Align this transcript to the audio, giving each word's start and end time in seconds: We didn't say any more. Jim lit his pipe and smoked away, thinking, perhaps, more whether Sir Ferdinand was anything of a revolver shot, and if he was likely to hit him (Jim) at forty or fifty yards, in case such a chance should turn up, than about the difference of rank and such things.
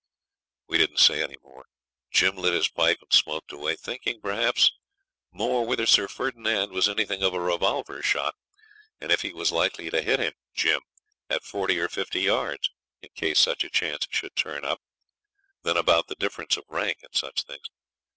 We 0.65 0.79
didn't 0.79 0.97
say 0.97 1.21
any 1.21 1.37
more. 1.43 1.67
Jim 2.09 2.35
lit 2.35 2.55
his 2.55 2.67
pipe 2.69 2.97
and 3.03 3.13
smoked 3.13 3.51
away, 3.51 3.75
thinking, 3.75 4.19
perhaps, 4.19 4.71
more 5.31 5.63
whether 5.63 5.85
Sir 5.85 6.07
Ferdinand 6.07 6.71
was 6.71 6.89
anything 6.89 7.21
of 7.21 7.35
a 7.35 7.39
revolver 7.39 8.01
shot, 8.01 8.33
and 8.99 9.11
if 9.11 9.21
he 9.21 9.31
was 9.31 9.51
likely 9.51 9.91
to 9.91 10.01
hit 10.01 10.19
him 10.19 10.33
(Jim) 10.55 10.81
at 11.29 11.43
forty 11.43 11.77
or 11.79 11.87
fifty 11.87 12.21
yards, 12.21 12.71
in 13.03 13.09
case 13.11 13.37
such 13.39 13.63
a 13.63 13.69
chance 13.69 14.07
should 14.09 14.35
turn 14.35 14.65
up, 14.65 14.81
than 15.61 15.77
about 15.77 16.07
the 16.07 16.15
difference 16.15 16.57
of 16.57 16.63
rank 16.67 16.97
and 17.03 17.13
such 17.13 17.43
things. 17.43 17.67